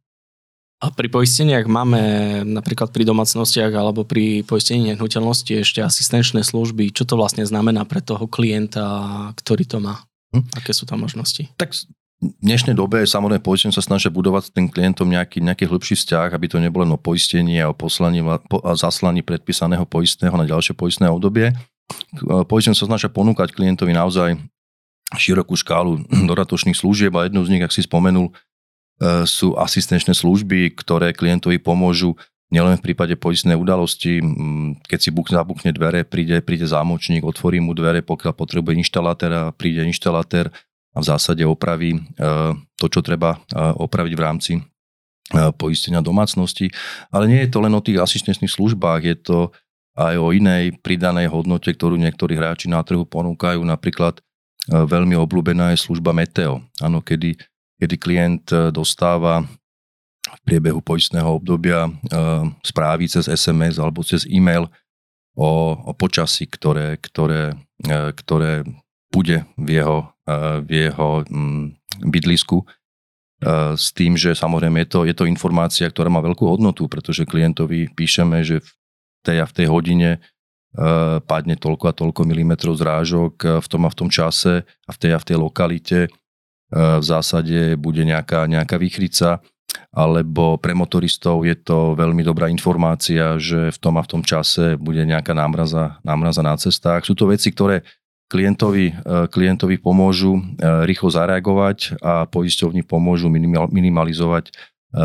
A 0.76 0.92
pri 0.92 1.08
poisteniach 1.08 1.64
máme 1.66 2.00
napríklad 2.44 2.92
pri 2.92 3.08
domácnostiach 3.08 3.72
alebo 3.72 4.04
pri 4.04 4.44
poistení 4.44 4.92
nehnuteľnosti 4.92 5.64
ešte 5.64 5.80
asistenčné 5.80 6.44
služby. 6.44 6.92
Čo 6.92 7.08
to 7.08 7.14
vlastne 7.16 7.48
znamená 7.48 7.88
pre 7.88 8.04
toho 8.04 8.28
klienta, 8.28 8.84
ktorý 9.40 9.64
to 9.64 9.80
má? 9.80 10.04
Hm? 10.34 10.44
Aké 10.56 10.72
sú 10.74 10.88
tam 10.88 11.04
možnosti? 11.04 11.46
Tak 11.60 11.76
v 12.16 12.32
dnešnej 12.40 12.72
dobe 12.72 13.04
samozrejme 13.04 13.44
poistenie 13.44 13.76
sa 13.76 13.84
snažia 13.84 14.08
budovať 14.08 14.48
s 14.48 14.52
tým 14.56 14.72
klientom 14.72 15.04
nejaký, 15.04 15.44
nejaký 15.44 15.68
hĺbší 15.68 16.00
vzťah, 16.00 16.32
aby 16.32 16.46
to 16.48 16.56
nebolo 16.56 16.88
len 16.88 16.96
o 16.96 17.00
poistení 17.00 17.60
a 17.60 17.68
o 17.68 17.76
poslaní 17.76 18.24
a 18.24 18.72
zaslaní 18.72 19.20
predpísaného 19.20 19.84
poistného 19.84 20.32
na 20.32 20.48
ďalšie 20.48 20.72
poistné 20.72 21.12
obdobie. 21.12 21.52
Poistenie 22.48 22.74
sa 22.74 22.88
snažia 22.88 23.12
ponúkať 23.12 23.52
klientovi 23.52 23.92
naozaj 23.92 24.40
širokú 25.14 25.54
škálu 25.54 26.02
dodatočných 26.30 26.74
služieb 26.74 27.12
a 27.14 27.28
jednou 27.28 27.44
z 27.44 27.52
nich, 27.52 27.62
ak 27.62 27.70
si 27.70 27.84
spomenul, 27.84 28.32
e, 28.32 29.28
sú 29.28 29.54
asistenčné 29.54 30.16
služby, 30.16 30.72
ktoré 30.72 31.12
klientovi 31.12 31.60
pomôžu 31.60 32.16
nielen 32.56 32.80
v 32.80 32.84
prípade 32.88 33.12
poistnej 33.20 33.52
udalosti, 33.52 34.24
keď 34.88 34.98
si 34.98 35.12
buk, 35.12 35.28
zabukne 35.28 35.76
dvere, 35.76 36.08
príde, 36.08 36.40
príde 36.40 36.64
zámočník, 36.64 37.20
otvorí 37.20 37.60
mu 37.60 37.76
dvere, 37.76 38.00
pokiaľ 38.00 38.32
potrebuje 38.32 38.80
inštalatéra, 38.80 39.52
príde 39.52 39.84
inštalatér, 39.84 40.48
a 40.96 40.98
v 40.98 41.04
zásade 41.04 41.44
opraví 41.44 41.92
e, 41.92 42.00
to, 42.80 42.86
čo 42.88 43.04
treba 43.04 43.36
e, 43.36 43.38
opraviť 43.76 44.12
v 44.16 44.24
rámci 44.24 44.52
e, 44.56 44.60
poistenia 45.52 46.00
domácnosti. 46.00 46.72
Ale 47.12 47.28
nie 47.28 47.44
je 47.44 47.52
to 47.52 47.60
len 47.60 47.76
o 47.76 47.84
tých 47.84 48.00
asistenčných 48.00 48.48
službách, 48.48 49.00
je 49.04 49.16
to 49.20 49.38
aj 49.96 50.16
o 50.16 50.32
inej 50.32 50.80
pridanej 50.80 51.28
hodnote, 51.28 51.68
ktorú 51.68 52.00
niektorí 52.00 52.36
hráči 52.36 52.72
na 52.72 52.80
trhu 52.80 53.04
ponúkajú. 53.04 53.60
Napríklad 53.64 54.20
veľmi 54.68 55.16
obľúbená 55.16 55.72
je 55.72 55.84
služba 55.88 56.12
Meteo. 56.12 56.60
Áno, 56.84 57.00
kedy, 57.00 57.32
kedy 57.80 57.96
klient 57.96 58.44
dostáva 58.76 59.40
v 60.26 60.40
priebehu 60.42 60.82
poistného 60.82 61.38
obdobia 61.38 61.86
správy 62.66 63.06
cez 63.06 63.30
SMS 63.30 63.78
alebo 63.78 64.02
cez 64.02 64.26
e-mail 64.26 64.66
o, 65.38 65.76
o 65.86 65.92
počasí, 65.94 66.50
ktoré, 66.50 66.98
ktoré, 66.98 67.54
ktoré 68.16 68.66
bude 69.16 69.48
v 69.56 69.80
jeho, 69.80 69.98
eh, 70.28 70.60
v 70.60 70.70
jeho 70.88 71.24
mm, 71.24 71.64
bydlisku. 72.12 72.60
Eh, 72.60 73.72
s 73.76 73.92
tým, 73.96 74.16
že 74.16 74.36
samozrejme 74.36 74.84
je 74.84 74.88
to, 74.88 75.00
je 75.08 75.14
to 75.16 75.24
informácia, 75.28 75.88
ktorá 75.88 76.12
má 76.12 76.20
veľkú 76.20 76.44
hodnotu, 76.44 76.88
pretože 76.88 77.28
klientovi 77.28 77.92
píšeme, 77.96 78.44
že 78.44 78.60
v 78.60 78.70
tej 79.24 79.36
a 79.42 79.46
v 79.48 79.56
tej 79.56 79.66
hodine 79.72 80.10
eh, 80.18 81.16
padne 81.24 81.56
toľko 81.56 81.84
a 81.88 81.96
toľko 81.96 82.28
milimetrov 82.28 82.76
zrážok 82.76 83.64
v 83.64 83.66
tom 83.68 83.88
a 83.88 83.90
v 83.92 83.98
tom 83.98 84.08
čase 84.12 84.64
a 84.64 84.90
v 84.92 84.98
tej 85.00 85.10
a 85.16 85.18
v 85.20 85.26
tej 85.26 85.36
lokalite. 85.40 86.00
V 86.66 87.04
zásade 87.06 87.78
bude 87.78 88.02
nejaká, 88.02 88.50
nejaká 88.50 88.74
výchrica, 88.74 89.38
alebo 89.96 90.60
pre 90.60 90.76
motoristov 90.76 91.48
je 91.48 91.56
to 91.56 91.96
veľmi 91.96 92.20
dobrá 92.20 92.52
informácia, 92.52 93.40
že 93.40 93.72
v 93.72 93.78
tom 93.80 93.96
a 93.96 94.04
v 94.04 94.10
tom 94.12 94.22
čase 94.22 94.76
bude 94.76 95.00
nejaká 95.00 95.32
námraza, 95.32 95.96
námraza 96.04 96.44
na 96.44 96.52
cestách. 96.60 97.08
Sú 97.08 97.16
to 97.16 97.32
veci, 97.32 97.48
ktoré 97.48 97.80
klientovi, 98.28 98.92
e, 98.92 98.94
klientovi 99.30 99.78
pomôžu 99.78 100.36
e, 100.36 100.42
rýchlo 100.84 101.08
zareagovať 101.10 101.98
a 102.02 102.26
poisťovni 102.26 102.82
pomôžu 102.82 103.30
minimalizovať 103.72 104.50
e, 104.50 104.52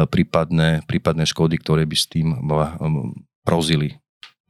prípadné, 0.10 0.84
prípadné 0.90 1.24
škody, 1.30 1.56
ktoré 1.62 1.86
by 1.86 1.98
s 1.98 2.06
tým 2.10 2.36
prozili. 3.46 4.02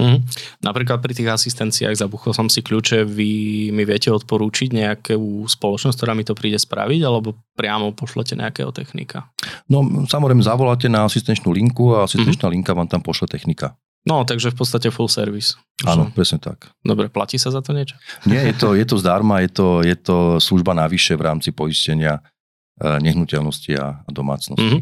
Mm. 0.02 0.20
Napríklad 0.66 0.98
pri 0.98 1.14
tých 1.14 1.30
asistenciách 1.30 1.94
zabuchol 1.94 2.34
som 2.34 2.50
si 2.50 2.66
kľúče, 2.66 3.06
vy 3.06 3.70
mi 3.70 3.86
viete 3.86 4.10
odporúčiť 4.10 4.74
nejakú 4.74 5.46
spoločnosť, 5.46 5.96
ktorá 6.02 6.18
mi 6.18 6.26
to 6.26 6.34
príde 6.34 6.58
spraviť, 6.58 7.02
alebo 7.06 7.38
priamo 7.54 7.94
pošlete 7.94 8.34
nejakého 8.34 8.74
technika? 8.74 9.30
No 9.70 9.86
samozrejme 10.10 10.42
zavoláte 10.42 10.90
na 10.90 11.06
asistenčnú 11.06 11.54
linku 11.54 11.94
a 11.94 12.10
asistenčná 12.10 12.50
mm. 12.50 12.54
linka 12.58 12.74
vám 12.74 12.90
tam 12.90 13.06
pošle 13.06 13.30
technika. 13.30 13.78
No, 14.02 14.26
takže 14.26 14.50
v 14.50 14.58
podstate 14.58 14.90
full 14.90 15.06
service. 15.06 15.54
Áno, 15.86 16.10
presne 16.10 16.42
tak. 16.42 16.74
Dobre, 16.82 17.06
platí 17.14 17.38
sa 17.38 17.54
za 17.54 17.62
to 17.62 17.70
niečo? 17.70 18.02
Nie, 18.26 18.50
je 18.50 18.56
to, 18.58 18.74
je 18.74 18.82
to 18.82 18.98
zdarma, 18.98 19.46
je 19.46 19.50
to, 19.54 19.68
je 19.86 19.94
to 19.94 20.18
služba 20.42 20.74
navyše 20.74 21.14
v 21.14 21.30
rámci 21.30 21.54
poistenia 21.54 22.18
eh, 22.18 22.98
nehnuteľnosti 22.98 23.72
a 23.78 24.02
domácnosti. 24.10 24.82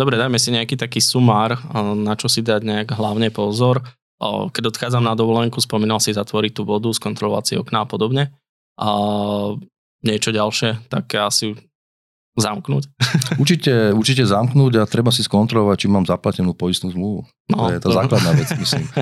Dobre, 0.00 0.16
dajme 0.16 0.40
si 0.40 0.48
nejaký 0.56 0.80
taký 0.80 1.04
sumár, 1.04 1.60
eh, 1.60 1.76
na 1.92 2.16
čo 2.16 2.32
si 2.32 2.40
dať 2.40 2.64
nejak 2.64 2.88
hlavne 2.96 3.28
pozor. 3.28 3.84
Keď 4.22 4.62
odchádzam 4.70 5.04
na 5.04 5.18
dovolenku, 5.18 5.58
spomínal 5.58 5.98
si 5.98 6.14
zatvoriť 6.14 6.52
tú 6.54 6.62
vodu, 6.64 6.88
skontrolovať 6.88 7.44
si 7.44 7.54
okná 7.58 7.84
a 7.84 7.88
podobne. 7.88 8.30
A 8.78 8.88
niečo 10.04 10.30
ďalšie, 10.30 10.88
tak 10.88 11.12
asi 11.18 11.58
zamknúť. 12.34 12.90
Určite, 13.42 13.94
určite 13.94 14.26
zamknúť 14.26 14.82
a 14.82 14.90
treba 14.90 15.14
si 15.14 15.22
skontrolovať, 15.22 15.86
či 15.86 15.88
mám 15.90 16.02
zaplatenú 16.02 16.50
poistnú 16.50 16.90
zmluvu. 16.90 17.22
No, 17.46 17.70
to 17.70 17.78
je 17.78 17.78
tá 17.78 17.88
to... 17.90 17.94
základná 17.94 18.30
vec, 18.34 18.50
myslím. 18.58 18.86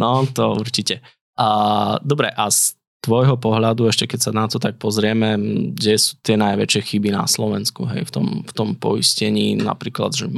No, 0.00 0.24
to 0.24 0.56
určite. 0.56 1.04
A, 1.36 2.00
dobre, 2.00 2.32
a 2.32 2.48
z 2.48 2.80
tvojho 3.04 3.36
pohľadu, 3.36 3.88
ešte 3.92 4.08
keď 4.08 4.20
sa 4.20 4.32
na 4.32 4.48
to 4.48 4.56
tak 4.56 4.80
pozrieme, 4.80 5.36
kde 5.76 6.00
sú 6.00 6.16
tie 6.24 6.40
najväčšie 6.40 6.80
chyby 6.80 7.12
na 7.12 7.28
Slovensku, 7.28 7.84
hej, 7.84 8.08
v 8.08 8.10
tom, 8.12 8.26
v 8.40 8.52
tom 8.56 8.72
poistení, 8.76 9.60
napríklad, 9.60 10.16
že 10.16 10.32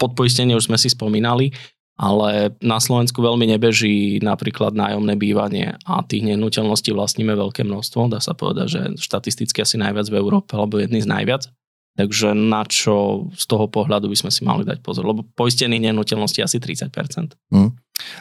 podpoistenie 0.00 0.56
už 0.56 0.72
sme 0.72 0.80
si 0.80 0.88
spomínali, 0.88 1.52
ale 1.98 2.54
na 2.62 2.78
Slovensku 2.78 3.18
veľmi 3.18 3.50
nebeží 3.50 4.22
napríklad 4.22 4.70
nájomné 4.70 5.18
bývanie 5.18 5.74
a 5.82 6.06
tých 6.06 6.22
nehnuteľností 6.30 6.94
vlastníme 6.94 7.34
veľké 7.34 7.66
množstvo, 7.66 8.06
dá 8.06 8.22
sa 8.22 8.38
povedať, 8.38 8.66
že 8.70 8.82
štatisticky 9.02 9.66
asi 9.66 9.82
najviac 9.82 10.06
v 10.06 10.18
Európe, 10.22 10.54
alebo 10.54 10.78
jedný 10.78 11.02
z 11.02 11.10
najviac. 11.10 11.50
Takže 11.98 12.30
na 12.30 12.62
čo 12.62 13.26
z 13.34 13.44
toho 13.50 13.66
pohľadu 13.66 14.06
by 14.06 14.14
sme 14.14 14.30
si 14.30 14.46
mali 14.46 14.62
dať 14.62 14.78
pozor? 14.86 15.02
Lebo 15.02 15.26
poistených 15.34 15.90
nehnuteľností 15.90 16.38
asi 16.38 16.62
30%. 16.62 17.34
Mm. 17.50 17.74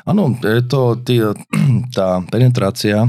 Áno, 0.09 0.23
je 0.33 0.63
to 0.65 0.97
tý, 1.05 1.21
tá 1.97 2.25
penetrácia 2.33 3.05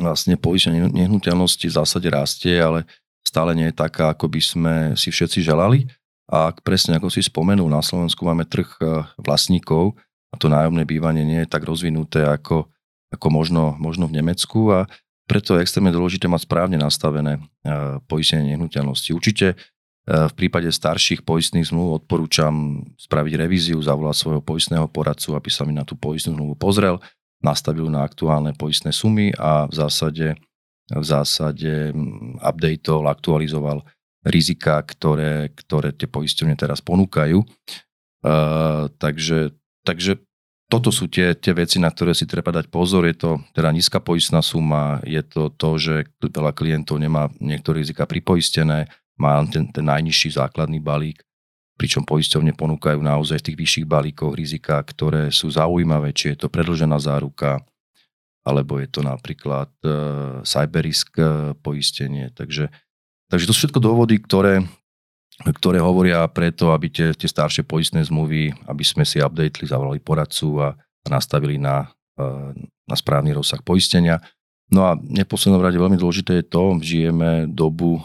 vlastne 0.00 0.40
poistenia 0.40 0.88
nehnuteľnosti 0.88 1.68
v 1.68 1.76
zásade 1.76 2.08
rastie, 2.08 2.56
ale 2.56 2.88
stále 3.20 3.52
nie 3.52 3.68
je 3.68 3.76
taká, 3.76 4.16
ako 4.16 4.32
by 4.32 4.40
sme 4.40 4.74
si 4.96 5.12
všetci 5.12 5.44
želali. 5.44 5.84
A 6.32 6.56
presne 6.64 6.96
ako 6.96 7.12
si 7.12 7.20
spomenul, 7.20 7.68
na 7.68 7.84
Slovensku 7.84 8.24
máme 8.24 8.48
trh 8.48 8.68
e, 8.80 9.04
vlastníkov 9.20 9.92
a 10.32 10.40
to 10.40 10.48
nájomné 10.48 10.88
bývanie 10.88 11.20
nie 11.20 11.44
je 11.44 11.52
tak 11.52 11.68
rozvinuté 11.68 12.24
ako, 12.24 12.72
ako 13.12 13.26
možno, 13.28 13.76
možno 13.76 14.08
v 14.08 14.16
Nemecku 14.18 14.72
a 14.72 14.88
preto 15.24 15.56
je 15.56 15.64
extrémne 15.64 15.92
dôležité 15.92 16.28
mať 16.28 16.48
správne 16.48 16.80
nastavené 16.80 17.40
e, 17.40 17.40
poistenie 18.08 18.56
nehnuteľnosti. 18.56 19.12
Určite 19.12 19.52
e, 19.52 19.56
v 20.08 20.32
prípade 20.32 20.72
starších 20.72 21.28
poistných 21.28 21.68
zmluv 21.68 22.04
odporúčam 22.04 22.84
spraviť 22.96 23.32
revíziu, 23.36 23.76
zavolať 23.84 24.16
svojho 24.16 24.42
poistného 24.44 24.88
poradcu, 24.88 25.36
aby 25.36 25.48
sa 25.52 25.68
mi 25.68 25.76
na 25.76 25.84
tú 25.84 25.96
poistnú 25.96 26.40
zmluvu 26.40 26.56
pozrel, 26.56 27.04
nastavil 27.44 27.92
na 27.92 28.00
aktuálne 28.04 28.56
poistné 28.56 28.96
sumy 28.96 29.28
a 29.36 29.68
v 29.68 29.74
zásade, 29.76 30.40
v 30.88 31.04
zásade 31.04 31.92
updateol, 32.40 33.04
aktualizoval 33.12 33.84
rizika, 34.24 34.80
ktoré, 34.80 35.52
ktoré 35.52 35.92
tie 35.92 36.08
poisťovne 36.08 36.56
teraz 36.56 36.80
ponúkajú. 36.80 37.44
Uh, 38.24 38.88
takže, 38.96 39.52
takže 39.84 40.16
toto 40.72 40.88
sú 40.88 41.06
tie, 41.12 41.36
tie 41.36 41.52
veci, 41.52 41.76
na 41.76 41.92
ktoré 41.92 42.16
si 42.16 42.24
treba 42.24 42.48
dať 42.50 42.72
pozor. 42.72 43.04
Je 43.04 43.14
to 43.14 43.30
teda 43.52 43.68
nízka 43.70 44.00
poistná 44.00 44.40
suma, 44.40 44.98
je 45.04 45.20
to 45.20 45.52
to, 45.52 45.70
že 45.76 45.94
veľa 46.18 46.56
klientov 46.56 46.96
nemá 46.96 47.28
niektoré 47.38 47.84
rizika 47.84 48.08
pripoistené, 48.08 48.88
má 49.20 49.44
ten, 49.46 49.68
ten 49.70 49.84
najnižší 49.84 50.34
základný 50.40 50.80
balík, 50.80 51.22
pričom 51.76 52.02
poisťovne 52.02 52.56
ponúkajú 52.56 52.98
naozaj 52.98 53.44
v 53.44 53.46
tých 53.52 53.60
vyšších 53.60 53.86
balíkoch 53.86 54.34
rizika, 54.34 54.80
ktoré 54.82 55.28
sú 55.30 55.52
zaujímavé, 55.52 56.16
či 56.16 56.34
je 56.34 56.46
to 56.46 56.48
predlžená 56.50 56.98
záruka, 56.98 57.62
alebo 58.44 58.76
je 58.80 58.88
to 58.90 59.00
napríklad 59.00 59.72
e, 59.80 59.88
cyberrisk 60.44 61.16
e, 61.16 61.54
poistenie. 61.60 62.28
Takže, 62.34 62.68
takže 63.34 63.50
to 63.50 63.54
sú 63.58 63.66
všetko 63.66 63.82
dôvody, 63.82 64.22
ktoré, 64.22 64.62
ktoré 65.42 65.82
hovoria 65.82 66.22
preto, 66.30 66.70
aby 66.70 66.86
tie, 66.86 67.10
tie 67.10 67.26
staršie 67.26 67.66
poistné 67.66 68.06
zmluvy, 68.06 68.54
aby 68.70 68.84
sme 68.86 69.02
si 69.02 69.18
updateli, 69.18 69.66
zavolali 69.66 69.98
poradcu 69.98 70.62
a, 70.62 70.78
a 70.78 71.06
nastavili 71.10 71.58
na, 71.58 71.90
e, 72.14 72.54
na 72.86 72.94
správny 72.94 73.34
rozsah 73.34 73.58
poistenia. 73.58 74.22
No 74.70 74.86
a 74.86 74.94
v 74.94 75.18
neposlednom 75.18 75.58
rade 75.58 75.82
veľmi 75.82 75.98
dôležité 75.98 76.40
je 76.40 76.46
to, 76.46 76.78
žijeme 76.78 77.50
dobu 77.50 77.98
e, 77.98 78.02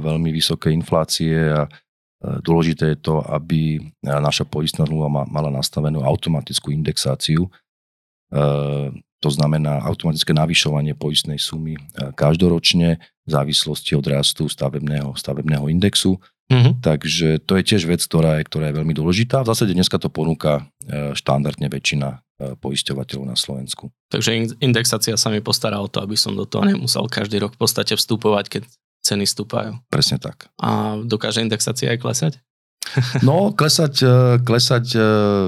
veľmi 0.00 0.32
vysokej 0.32 0.72
inflácie 0.72 1.36
a 1.36 1.68
e, 1.68 1.70
dôležité 2.40 2.96
je 2.96 2.98
to, 3.04 3.20
aby 3.20 3.84
naša 4.00 4.48
poistná 4.48 4.88
zmluva 4.88 5.28
mala 5.28 5.52
nastavenú 5.52 6.00
automatickú 6.00 6.72
indexáciu 6.72 7.52
to 9.22 9.28
znamená 9.30 9.78
automatické 9.86 10.34
navyšovanie 10.34 10.98
poistnej 10.98 11.38
sumy 11.38 11.78
každoročne 12.18 12.98
v 13.24 13.30
závislosti 13.32 13.96
od 13.96 14.06
rastu 14.06 14.44
stavebného, 14.48 15.16
stavebného 15.16 15.72
indexu. 15.72 16.20
Mm-hmm. 16.52 16.84
Takže 16.84 17.28
to 17.48 17.56
je 17.56 17.62
tiež 17.64 17.88
vec, 17.88 18.04
ktorá 18.04 18.36
je, 18.36 18.44
ktorá 18.44 18.68
je 18.68 18.76
veľmi 18.76 18.92
dôležitá. 18.92 19.40
V 19.40 19.48
zásade 19.48 19.72
dneska 19.72 19.96
to 19.96 20.12
ponúka 20.12 20.68
e, 20.84 21.16
štandardne 21.16 21.72
väčšina 21.72 22.08
e, 22.12 22.16
poisťovateľov 22.60 23.24
na 23.24 23.32
Slovensku. 23.32 23.88
Takže 24.12 24.60
indexácia 24.60 25.16
sa 25.16 25.32
mi 25.32 25.40
postará 25.40 25.80
o 25.80 25.88
to, 25.88 26.04
aby 26.04 26.20
som 26.20 26.36
do 26.36 26.44
toho 26.44 26.68
nemusel 26.68 27.08
každý 27.08 27.40
rok 27.40 27.56
v 27.56 27.64
podstate 27.64 27.96
vstupovať, 27.96 28.60
keď 28.60 28.62
ceny 29.00 29.24
stúpajú. 29.24 29.80
Presne 29.88 30.20
tak. 30.20 30.52
A 30.60 31.00
dokáže 31.00 31.40
indexácia 31.40 31.88
aj 31.88 32.00
klesať? 32.04 32.32
No, 33.24 33.56
klesať, 33.56 34.04
klesať 34.44 35.00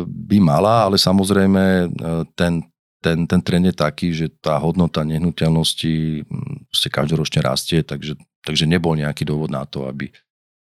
by 0.09 0.39
mala, 0.41 0.89
ale 0.89 0.97
samozrejme 0.97 1.93
ten, 2.33 2.65
ten, 3.01 3.29
ten 3.29 3.41
trend 3.43 3.67
je 3.69 3.75
taký, 3.77 4.11
že 4.13 4.33
tá 4.41 4.57
hodnota 4.59 5.05
nehnuteľnosti 5.07 6.25
ste 6.73 6.89
každoročne 6.89 7.45
rastie, 7.45 7.85
takže, 7.85 8.17
takže 8.43 8.65
nebol 8.67 8.97
nejaký 8.97 9.23
dôvod 9.29 9.53
na 9.53 9.63
to, 9.69 9.87
aby, 9.87 10.11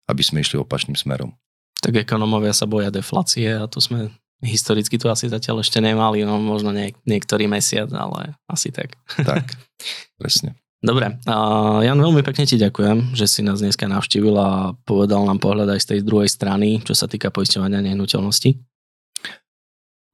aby 0.07 0.23
sme 0.23 0.45
išli 0.45 0.61
opačným 0.61 0.97
smerom. 0.97 1.35
Tak 1.81 1.97
ekonomovia 1.97 2.53
sa 2.53 2.69
boja 2.69 2.93
deflácie 2.93 3.49
a 3.57 3.65
tu 3.65 3.81
sme 3.81 4.13
historicky 4.45 4.97
to 4.97 5.13
asi 5.13 5.29
zatiaľ 5.29 5.61
ešte 5.61 5.81
nemali, 5.81 6.25
no 6.25 6.41
možno 6.41 6.73
niek- 6.73 6.97
niektorý 7.05 7.49
mesiac, 7.49 7.89
ale 7.93 8.37
asi 8.49 8.73
tak. 8.73 8.97
Tak, 9.17 9.57
presne. 10.21 10.57
Dobre, 10.81 11.21
uh, 11.29 11.85
Jan, 11.85 12.01
veľmi 12.01 12.25
pekne 12.25 12.49
ti 12.49 12.57
ďakujem, 12.57 13.13
že 13.13 13.29
si 13.29 13.45
nás 13.45 13.61
dneska 13.61 13.85
navštívil 13.85 14.33
a 14.41 14.73
povedal 14.89 15.29
nám 15.29 15.37
pohľad 15.37 15.77
aj 15.77 15.81
z 15.85 15.89
tej 15.93 16.01
druhej 16.01 16.33
strany, 16.33 16.81
čo 16.81 16.97
sa 16.97 17.05
týka 17.05 17.29
poisťovania 17.29 17.85
nehnuteľnosti. 17.85 18.57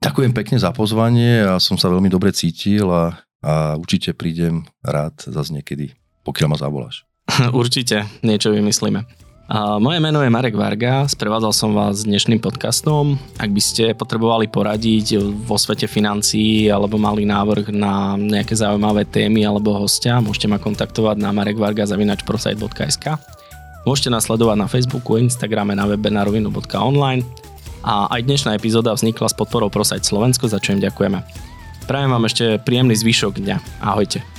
Ďakujem 0.01 0.33
pekne 0.37 0.57
za 0.61 0.71
pozvanie 0.71 1.45
a 1.45 1.57
som 1.57 1.81
sa 1.81 1.89
veľmi 1.89 2.09
dobre 2.13 2.31
cítil 2.33 2.87
a, 2.93 3.17
a 3.41 3.75
určite 3.81 4.13
prídem 4.13 4.65
rád 4.85 5.17
zase 5.25 5.57
niekedy, 5.57 5.97
pokiaľ 6.23 6.49
ma 6.53 6.59
zavoláš. 6.61 7.05
určite, 7.53 8.05
niečo 8.23 8.53
vymyslíme. 8.53 9.27
A 9.47 9.79
moje 9.79 10.03
meno 10.03 10.27
je 10.27 10.31
Marek 10.31 10.59
Varga, 10.59 11.07
sprevádzal 11.07 11.55
som 11.55 11.71
vás 11.71 12.03
dnešným 12.03 12.43
podcastom. 12.43 13.15
Ak 13.39 13.55
by 13.55 13.63
ste 13.63 13.95
potrebovali 13.95 14.51
poradiť 14.51 15.23
vo 15.47 15.55
svete 15.55 15.87
financií 15.87 16.67
alebo 16.67 16.99
mali 16.99 17.23
návrh 17.23 17.71
na 17.71 18.19
nejaké 18.19 18.59
zaujímavé 18.59 19.07
témy 19.07 19.47
alebo 19.47 19.71
hostia, 19.79 20.19
môžete 20.19 20.51
ma 20.51 20.59
kontaktovať 20.59 21.23
na 21.23 21.31
marekvarga.prosite.sk 21.31 23.07
Môžete 23.87 24.11
nás 24.11 24.27
sledovať 24.27 24.59
na 24.59 24.67
Facebooku, 24.67 25.15
Instagrame, 25.15 25.79
na 25.79 25.87
webe 25.87 26.11
na 26.11 26.27
rovinu.online 26.27 27.46
a 27.87 28.11
aj 28.11 28.27
dnešná 28.27 28.59
epizóda 28.59 28.91
vznikla 28.91 29.31
s 29.31 29.39
podporou 29.39 29.71
Prosajt 29.71 30.03
Slovensko, 30.03 30.51
za 30.51 30.59
čo 30.59 30.75
im 30.75 30.83
ďakujeme. 30.83 31.23
Prajem 31.87 32.11
vám 32.11 32.27
ešte 32.27 32.59
príjemný 32.59 32.99
zvyšok 32.99 33.39
dňa. 33.39 33.57
Ahojte. 33.79 34.36